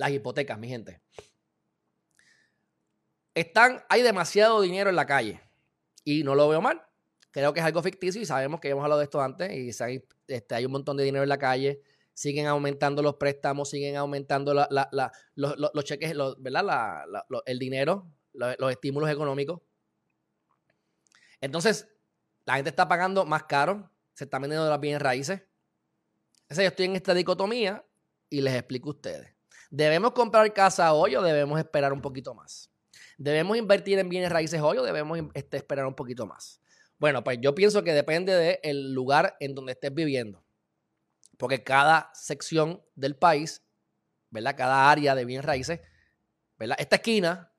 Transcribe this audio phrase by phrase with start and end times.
[0.00, 1.02] las hipotecas, mi gente.
[3.34, 5.42] Están, hay demasiado dinero en la calle
[6.04, 6.82] y no lo veo mal.
[7.30, 10.02] Creo que es algo ficticio y sabemos que hemos hablado de esto antes y hay,
[10.26, 11.82] este, hay un montón de dinero en la calle.
[12.14, 17.04] Siguen aumentando los préstamos, siguen aumentando los, cheques, ¿verdad?
[17.44, 19.60] el dinero, los estímulos económicos.
[21.42, 21.88] Entonces,
[22.46, 25.42] la gente está pagando más caro, se está vendiendo las bienes raíces.
[26.48, 27.84] Yo estoy en esta dicotomía
[28.30, 29.39] y les explico a ustedes.
[29.70, 32.68] ¿Debemos comprar casa hoy o debemos esperar un poquito más?
[33.16, 36.60] ¿Debemos invertir en bienes raíces hoy o debemos este, esperar un poquito más?
[36.98, 40.44] Bueno, pues yo pienso que depende del lugar en donde estés viviendo.
[41.38, 43.62] Porque cada sección del país,
[44.30, 44.56] ¿verdad?
[44.56, 45.80] Cada área de bienes raíces,
[46.58, 46.76] ¿verdad?
[46.78, 47.52] Esta esquina,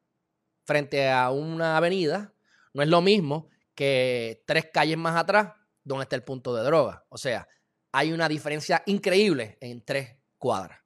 [0.65, 2.33] frente a una avenida,
[2.73, 5.53] no es lo mismo que tres calles más atrás,
[5.83, 7.05] donde está el punto de droga.
[7.09, 7.47] O sea,
[7.91, 10.79] hay una diferencia increíble en tres cuadras.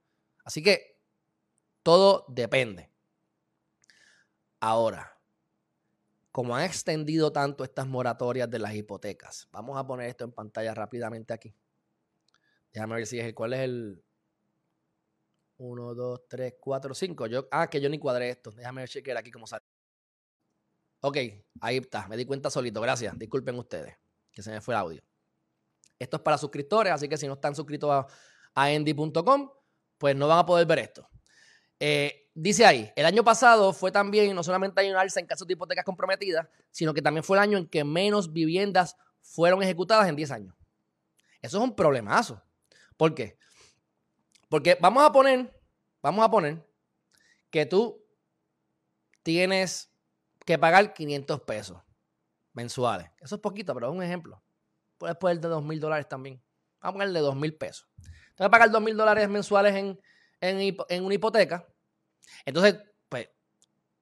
[0.45, 0.95] Así que
[1.85, 2.90] todo depende.
[4.59, 5.21] Ahora,
[6.32, 10.74] como han extendido tanto estas moratorias de las hipotecas, vamos a poner esto en pantalla
[10.74, 11.55] rápidamente aquí.
[12.74, 14.04] Déjame ver si es el cuál es el
[15.57, 17.27] 1, 2, 3, 4, 5.
[17.27, 18.49] Yo, ah, que yo ni cuadré esto.
[18.49, 19.63] Déjame chequear aquí cómo sale.
[21.02, 21.18] Ok,
[21.62, 22.07] ahí está.
[22.07, 22.81] Me di cuenta solito.
[22.81, 23.15] Gracias.
[23.15, 23.96] Disculpen ustedes
[24.31, 25.04] que se me fue el audio.
[25.99, 28.07] Esto es para suscriptores, así que si no están suscritos a,
[28.55, 29.52] a endy.com,
[29.99, 31.07] pues no van a poder ver esto.
[31.79, 35.48] Eh, dice ahí, el año pasado fue también, no solamente hay un alza en casos
[35.48, 40.07] de hipotecas comprometidas, sino que también fue el año en que menos viviendas fueron ejecutadas
[40.07, 40.55] en 10 años.
[41.41, 42.41] Eso es un problemazo.
[42.98, 43.37] ¿Por qué?
[44.49, 45.53] Porque vamos a poner,
[46.01, 46.65] vamos a poner
[47.49, 48.03] que tú
[49.23, 49.91] tienes
[50.46, 51.81] que pagar 500 pesos
[52.53, 53.09] mensuales.
[53.20, 54.41] Eso es poquito, pero es un ejemplo.
[54.98, 56.41] Puedes poner de 2 mil dólares también.
[56.79, 57.87] Vamos a ponerle 2 mil pesos.
[58.35, 59.99] Te vas a pagar 2 mil dólares mensuales en,
[60.41, 61.67] en, una hipoteca.
[62.45, 62.77] Entonces,
[63.09, 63.29] pues,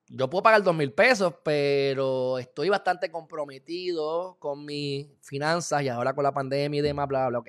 [0.08, 6.14] yo puedo pagar 2 mil pesos, pero estoy bastante comprometido con mis finanzas y ahora
[6.14, 7.48] con la pandemia y demás, bla, bla, bla, ok.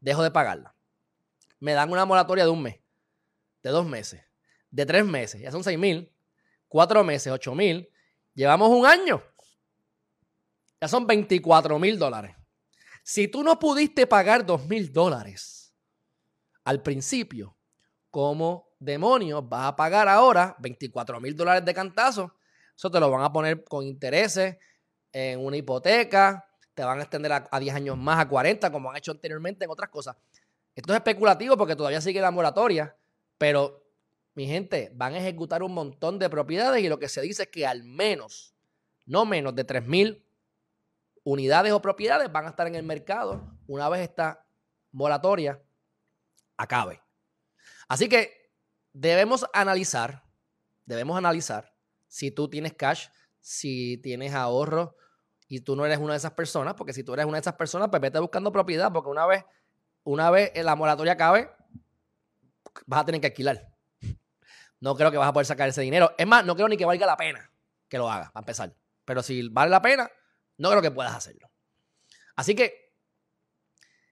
[0.00, 0.74] Dejo de pagarla.
[1.60, 2.80] Me dan una moratoria de un mes,
[3.62, 4.22] de dos meses,
[4.70, 6.12] de tres meses, ya son 6 mil,
[6.68, 7.88] cuatro meses, 8 mil.
[8.34, 9.22] Llevamos un año.
[10.80, 12.34] Ya son 24 mil dólares.
[13.04, 15.74] Si tú no pudiste pagar 2 mil dólares
[16.64, 17.56] al principio,
[18.14, 22.32] ¿cómo demonios vas a pagar ahora 24 mil dólares de cantazo?
[22.76, 24.56] Eso te lo van a poner con intereses
[25.10, 28.98] en una hipoteca, te van a extender a, 10 años más, a 40, como han
[28.98, 30.16] hecho anteriormente en otras cosas.
[30.76, 32.96] Esto es especulativo porque todavía sigue la moratoria,
[33.36, 33.82] pero
[34.34, 37.48] mi gente, van a ejecutar un montón de propiedades y lo que se dice es
[37.48, 38.54] que al menos,
[39.06, 40.24] no menos de 3 mil
[41.24, 44.46] unidades o propiedades van a estar en el mercado una vez esta
[44.92, 45.60] moratoria
[46.56, 47.03] acabe.
[47.88, 48.52] Así que
[48.92, 50.24] debemos analizar,
[50.84, 51.74] debemos analizar
[52.08, 53.08] si tú tienes cash,
[53.40, 54.96] si tienes ahorro
[55.48, 57.54] y tú no eres una de esas personas, porque si tú eres una de esas
[57.54, 59.44] personas, pues vete buscando propiedad, porque una vez,
[60.04, 61.50] una vez la moratoria acabe,
[62.86, 63.70] vas a tener que alquilar.
[64.80, 66.14] No creo que vas a poder sacar ese dinero.
[66.18, 67.50] Es más, no creo ni que valga la pena
[67.88, 68.74] que lo hagas, para empezar.
[69.04, 70.10] Pero si vale la pena,
[70.58, 71.50] no creo que puedas hacerlo.
[72.36, 72.92] Así que,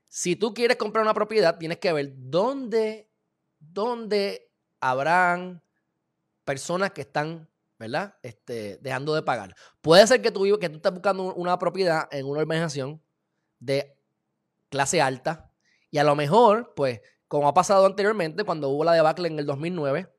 [0.08, 3.10] si tú quieres comprar una propiedad, tienes que ver dónde,
[3.72, 4.50] dónde
[4.80, 5.62] habrán
[6.44, 8.16] personas que están, ¿verdad?
[8.22, 9.54] Este, dejando de pagar.
[9.80, 13.02] Puede ser que tú, que tú estés buscando una propiedad en una organización
[13.58, 13.96] de
[14.68, 15.52] clase alta
[15.90, 19.46] y a lo mejor, pues, como ha pasado anteriormente, cuando hubo la debacle en el
[19.46, 20.12] 2009,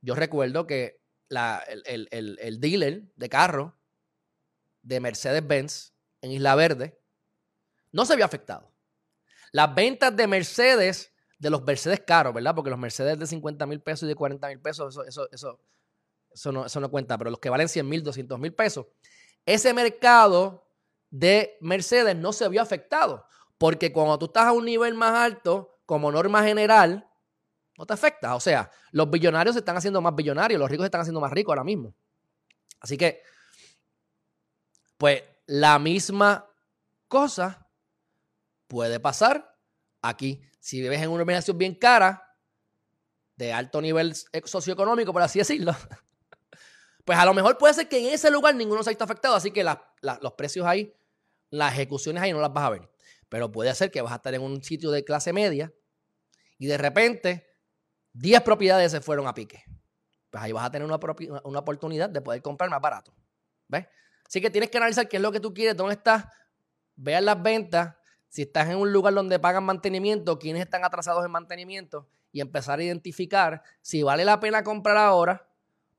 [0.00, 3.76] yo recuerdo que el, el dealer de carro
[4.82, 5.92] de Mercedes-Benz
[6.22, 6.98] en Isla Verde
[7.92, 8.72] no se había afectado.
[9.52, 12.54] Las ventas de Mercedes, de los Mercedes caros, ¿verdad?
[12.54, 15.60] Porque los Mercedes de 50 mil pesos y de 40 mil pesos, eso, eso,
[16.30, 18.86] eso, no, eso no cuenta, pero los que valen 100 mil, 200 mil pesos,
[19.46, 20.68] ese mercado
[21.10, 23.24] de Mercedes no se vio afectado.
[23.56, 27.08] Porque cuando tú estás a un nivel más alto, como norma general,
[27.76, 28.34] no te afecta.
[28.34, 31.32] O sea, los billonarios se están haciendo más billonarios, los ricos se están haciendo más
[31.32, 31.94] ricos ahora mismo.
[32.80, 33.22] Así que
[34.98, 36.50] pues la misma
[37.06, 37.70] cosa
[38.66, 39.56] puede pasar
[40.02, 40.42] aquí.
[40.58, 42.28] Si vives en una organización bien cara,
[43.38, 44.14] de alto nivel
[44.44, 45.72] socioeconómico, por así decirlo,
[47.04, 49.52] pues a lo mejor puede ser que en ese lugar ninguno se haya afectado, así
[49.52, 50.92] que los precios ahí,
[51.50, 52.90] las ejecuciones ahí no las vas a ver.
[53.28, 55.72] Pero puede ser que vas a estar en un sitio de clase media
[56.58, 57.46] y de repente
[58.14, 59.62] 10 propiedades se fueron a pique.
[60.30, 60.98] Pues ahí vas a tener una,
[61.44, 63.14] una oportunidad de poder comprar más barato.
[63.68, 63.86] ¿Ves?
[64.26, 66.24] Así que tienes que analizar qué es lo que tú quieres, dónde estás,
[66.96, 67.94] vean las ventas,
[68.28, 72.78] si estás en un lugar donde pagan mantenimiento, quiénes están atrasados en mantenimiento y empezar
[72.78, 75.48] a identificar si vale la pena comprar ahora,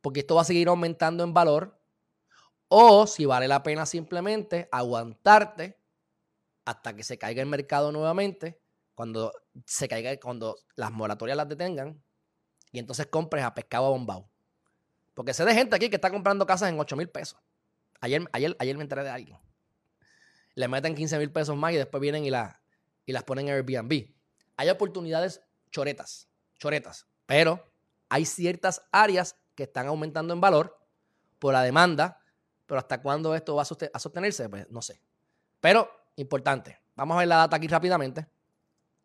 [0.02, 1.80] porque esto va a seguir aumentando en valor,
[2.68, 5.78] o si vale la pena simplemente aguantarte
[6.66, 8.60] hasta que se caiga el mercado nuevamente,
[8.94, 9.34] cuando
[9.66, 12.02] se caiga, cuando las moratorias las detengan,
[12.72, 14.30] y entonces compres a pescado a bombao.
[15.16, 17.40] Porque sé de gente aquí que está comprando casas en 8 mil pesos.
[18.02, 19.38] Ayer, ayer, ayer me enteré de alguien.
[20.56, 22.62] Le meten 15 mil pesos más y después vienen y, la,
[23.06, 24.14] y las ponen en Airbnb.
[24.58, 25.42] Hay oportunidades
[25.72, 27.72] choretas, choretas, pero
[28.10, 30.78] hay ciertas áreas que están aumentando en valor
[31.38, 32.22] por la demanda,
[32.66, 35.02] pero hasta cuándo esto va a sostenerse, pues no sé.
[35.60, 38.28] Pero importante, vamos a ver la data aquí rápidamente.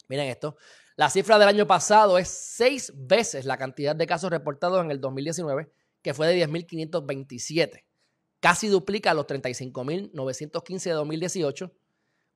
[0.09, 0.57] Miren esto.
[0.97, 5.01] La cifra del año pasado es seis veces la cantidad de casos reportados en el
[5.01, 5.71] 2019,
[6.03, 7.84] que fue de 10.527.
[8.45, 11.73] Casi duplica los 35.915 de 2018,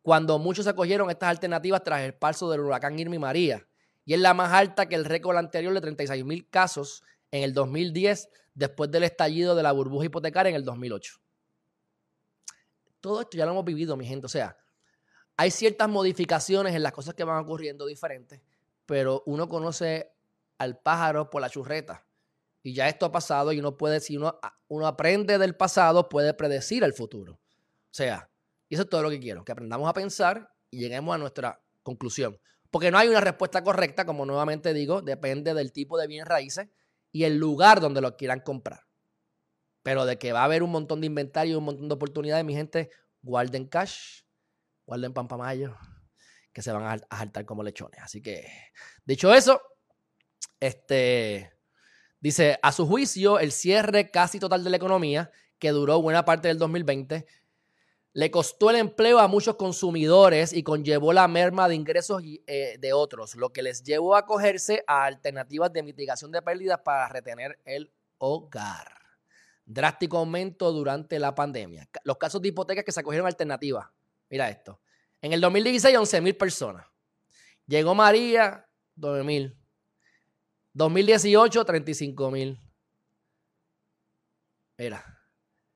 [0.00, 3.68] cuando muchos acogieron estas alternativas tras el paso del huracán Irma y María.
[4.06, 8.30] Y es la más alta que el récord anterior de 36.000 casos en el 2010,
[8.54, 11.20] después del estallido de la burbuja hipotecaria en el 2008.
[13.02, 14.24] Todo esto ya lo hemos vivido, mi gente.
[14.24, 14.56] O sea,
[15.36, 18.40] hay ciertas modificaciones en las cosas que van ocurriendo diferentes,
[18.86, 20.10] pero uno conoce
[20.56, 22.07] al pájaro por la churreta.
[22.68, 24.38] Y ya esto ha pasado y uno puede, si uno,
[24.68, 27.32] uno aprende del pasado, puede predecir el futuro.
[27.32, 28.30] O sea,
[28.68, 31.62] y eso es todo lo que quiero, que aprendamos a pensar y lleguemos a nuestra
[31.82, 32.38] conclusión.
[32.70, 36.68] Porque no hay una respuesta correcta, como nuevamente digo, depende del tipo de bienes raíces
[37.10, 38.80] y el lugar donde lo quieran comprar.
[39.82, 42.44] Pero de que va a haber un montón de inventario y un montón de oportunidades,
[42.44, 42.90] mi gente,
[43.22, 44.24] guarden cash,
[44.84, 45.74] guarden pampamayo,
[46.52, 47.98] que se van a, saltar como lechones.
[48.02, 48.46] Así que,
[49.06, 49.58] dicho eso,
[50.60, 51.57] este
[52.20, 56.48] dice, a su juicio, el cierre casi total de la economía, que duró buena parte
[56.48, 57.26] del 2020,
[58.12, 62.92] le costó el empleo a muchos consumidores y conllevó la merma de ingresos eh, de
[62.92, 67.58] otros, lo que les llevó a acogerse a alternativas de mitigación de pérdidas para retener
[67.64, 68.92] el hogar.
[69.64, 71.88] Drástico aumento durante la pandemia.
[72.02, 73.86] Los casos de hipotecas que se acogieron alternativas.
[74.30, 74.80] Mira esto.
[75.20, 76.86] En el 2016, 11 mil personas.
[77.66, 78.66] Llegó María,
[78.96, 79.57] 9 mil.
[80.78, 82.60] 2018, 35 mil.
[84.78, 85.04] Mira,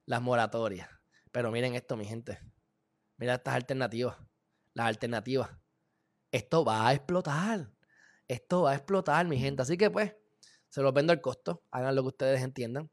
[0.06, 0.88] las moratorias.
[1.32, 2.38] Pero miren esto, mi gente.
[3.16, 4.16] Mira estas alternativas.
[4.74, 5.50] Las alternativas.
[6.30, 7.68] Esto va a explotar.
[8.28, 9.62] Esto va a explotar, mi gente.
[9.62, 10.14] Así que pues,
[10.68, 11.64] se los vendo al costo.
[11.72, 12.88] Hagan lo que ustedes entiendan.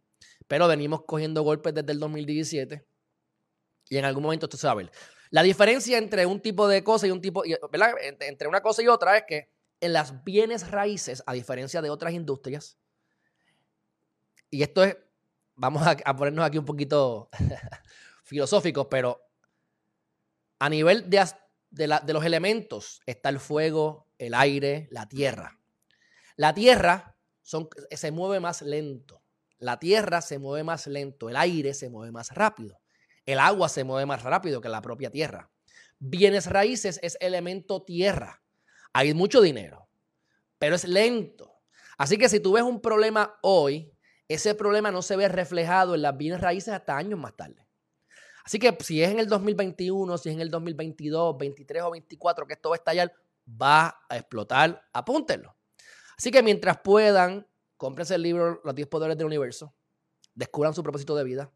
[0.47, 2.88] Pero venimos cogiendo golpes desde el 2017.
[3.89, 4.91] Y en algún momento esto se va a ver.
[5.29, 7.94] La diferencia entre un tipo de cosa y un tipo, ¿verdad?
[8.01, 12.14] Entre una cosa y otra es que en las bienes raíces, a diferencia de otras
[12.14, 12.78] industrias,
[14.52, 14.98] y esto es,
[15.56, 17.30] vamos a, ponernos aquí un poquito
[18.24, 19.22] filosóficos, pero
[20.60, 21.26] a nivel de,
[21.72, 25.60] de los elementos está el fuego, el aire, la tierra.
[26.36, 29.22] La tierra son, se mueve más lento.
[29.60, 32.80] La tierra se mueve más lento, el aire se mueve más rápido.
[33.26, 35.52] El agua se mueve más rápido que la propia tierra.
[36.00, 38.42] Bienes raíces es elemento tierra.
[38.94, 39.88] Hay mucho dinero,
[40.57, 41.53] pero es lento.
[41.97, 43.91] Así que si tú ves un problema hoy,
[44.27, 47.65] ese problema no se ve reflejado en las bienes raíces hasta años más tarde.
[48.45, 52.47] Así que si es en el 2021, si es en el 2022, 23 o 24
[52.47, 53.13] que esto va a estallar,
[53.50, 55.56] va a explotar, apúntenlo.
[56.18, 57.47] Así que mientras puedan,
[57.78, 59.73] cómprense el libro Los 10 Poderes del Universo,
[60.33, 61.52] descubran su propósito de vida,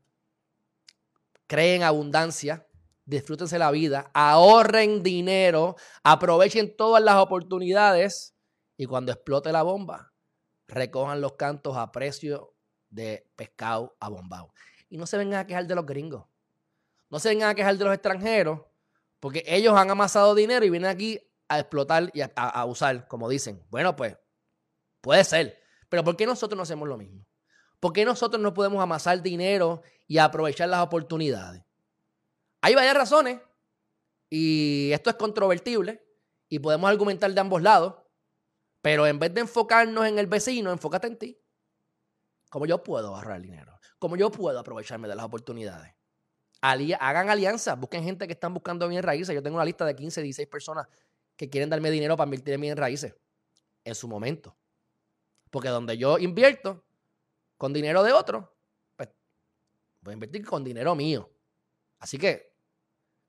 [1.47, 2.67] creen abundancia,
[3.05, 8.35] disfrútense la vida, ahorren dinero, aprovechen todas las oportunidades
[8.77, 10.13] y cuando explote la bomba,
[10.67, 12.55] recojan los cantos a precio
[12.89, 14.53] de pescado a bombao.
[14.89, 16.25] Y no se vengan a quejar de los gringos.
[17.09, 18.61] No se vengan a quejar de los extranjeros,
[19.19, 23.63] porque ellos han amasado dinero y vienen aquí a explotar y a, usar, como dicen.
[23.69, 24.17] Bueno, pues
[25.01, 25.59] puede ser.
[25.89, 27.25] Pero ¿por qué nosotros no hacemos lo mismo?
[27.79, 31.63] ¿Por qué nosotros no podemos amasar dinero y aprovechar las oportunidades?
[32.63, 33.41] Hay varias razones
[34.29, 36.01] y esto es controvertible
[36.47, 37.95] y podemos argumentar de ambos lados,
[38.81, 41.41] pero en vez de enfocarnos en el vecino, enfócate en ti.
[42.49, 43.77] ¿Cómo yo puedo ahorrar dinero?
[43.99, 45.93] ¿Cómo yo puedo aprovecharme de las oportunidades?
[46.61, 49.35] hagan alianzas, busquen gente que están buscando bien raíces.
[49.35, 50.87] Yo tengo una lista de 15, 16 personas
[51.35, 53.13] que quieren darme dinero para invertir en bien raíces
[53.83, 54.55] en su momento.
[55.51, 56.81] Porque donde yo invierto,
[57.57, 58.55] con dinero de otro,
[58.95, 59.09] pues
[59.99, 61.29] voy a invertir con dinero mío.
[61.99, 62.52] Así que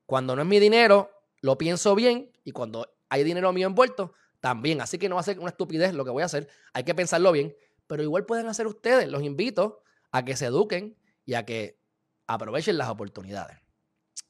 [0.05, 4.81] cuando no es mi dinero, lo pienso bien y cuando hay dinero mío envuelto, también.
[4.81, 6.47] Así que no va a ser una estupidez lo que voy a hacer.
[6.73, 7.55] Hay que pensarlo bien,
[7.87, 9.07] pero igual pueden hacer ustedes.
[9.07, 9.81] Los invito
[10.11, 11.79] a que se eduquen y a que
[12.27, 13.57] aprovechen las oportunidades.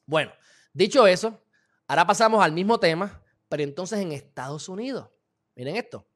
[0.06, 0.32] Bueno,
[0.72, 1.42] dicho eso,
[1.88, 5.08] Ahora pasamos al mismo tema, pero entonces en Estados Unidos.
[5.54, 6.06] Miren esto.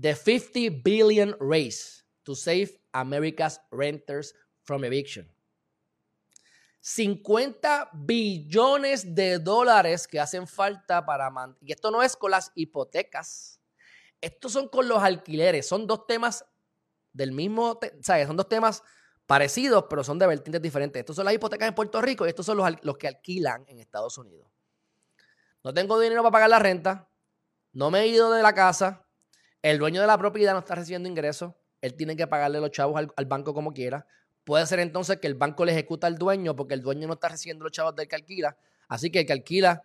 [0.00, 5.28] The 50 billion race to save America's renters from eviction.
[6.82, 11.70] 50 billones de dólares que hacen falta para mantener.
[11.70, 13.60] Y esto no es con las hipotecas.
[14.20, 15.66] Estos son con los alquileres.
[15.66, 16.44] Son dos temas
[17.12, 17.78] del mismo.
[18.02, 18.82] Son dos temas
[19.26, 21.00] parecidos, pero son de vertientes diferentes.
[21.00, 23.78] Estos son las hipotecas en Puerto Rico y estos son los, los que alquilan en
[23.78, 24.50] Estados Unidos.
[25.64, 27.08] No tengo dinero para pagar la renta,
[27.72, 29.06] no me he ido de la casa,
[29.62, 33.00] el dueño de la propiedad no está recibiendo ingresos, él tiene que pagarle los chavos
[33.16, 34.06] al, banco como quiera.
[34.44, 37.28] Puede ser entonces que el banco le ejecuta al dueño porque el dueño no está
[37.28, 38.56] recibiendo los chavos del que alquila.
[38.88, 39.84] Así que el que alquila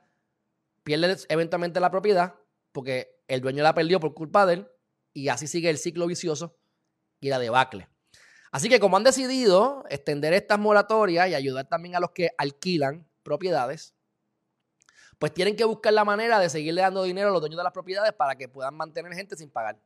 [0.83, 2.35] pierde eventualmente la propiedad
[2.71, 4.67] porque el dueño la perdió por culpa de él
[5.13, 6.55] y así sigue el ciclo vicioso
[7.19, 7.87] y la debacle.
[8.51, 13.07] Así que como han decidido extender estas moratorias y ayudar también a los que alquilan
[13.23, 13.93] propiedades,
[15.19, 17.73] pues tienen que buscar la manera de seguirle dando dinero a los dueños de las
[17.73, 19.79] propiedades para que puedan mantener gente sin pagar.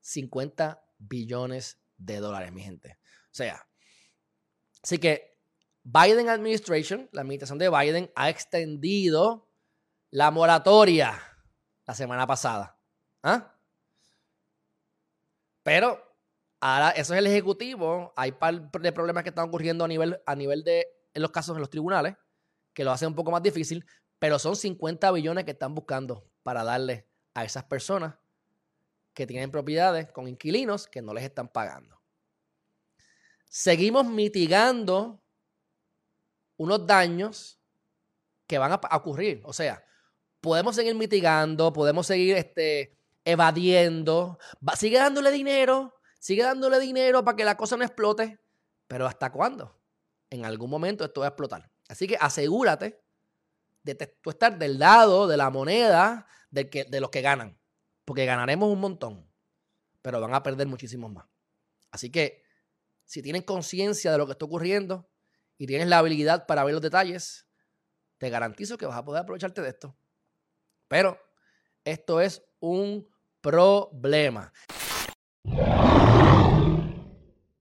[0.00, 2.98] 50 billones de dólares, mi gente.
[3.30, 3.66] O sea,
[4.82, 5.38] así que
[5.82, 9.48] Biden Administration, la administración de Biden, ha extendido
[10.10, 11.20] la moratoria
[11.86, 12.78] la semana pasada.
[13.22, 13.54] ¿Ah?
[15.62, 16.02] Pero
[16.60, 18.12] ahora eso es el ejecutivo.
[18.16, 21.56] Hay par de problemas que están ocurriendo a nivel, a nivel de en los casos
[21.56, 22.16] en los tribunales
[22.74, 23.84] que lo hace un poco más difícil,
[24.18, 28.14] pero son 50 billones que están buscando para darle a esas personas
[29.14, 31.97] que tienen propiedades con inquilinos que no les están pagando.
[33.58, 35.20] Seguimos mitigando
[36.58, 37.58] unos daños
[38.46, 39.42] que van a ocurrir.
[39.44, 39.84] O sea,
[40.40, 44.38] podemos seguir mitigando, podemos seguir este, evadiendo,
[44.76, 48.38] sigue dándole dinero, sigue dándole dinero para que la cosa no explote,
[48.86, 49.76] pero ¿hasta cuándo?
[50.30, 51.68] En algún momento esto va a explotar.
[51.88, 53.02] Así que asegúrate
[53.82, 57.58] de tú estar del lado de la moneda de, que, de los que ganan.
[58.04, 59.28] Porque ganaremos un montón,
[60.00, 61.26] pero van a perder muchísimos más.
[61.90, 62.46] Así que
[63.08, 65.08] si tienes conciencia de lo que está ocurriendo
[65.56, 67.46] y tienes la habilidad para ver los detalles,
[68.18, 69.96] te garantizo que vas a poder aprovecharte de esto.
[70.88, 71.18] Pero
[71.84, 73.08] esto es un
[73.40, 74.52] problema.